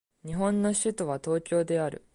[0.25, 2.03] 日本の首都は東京である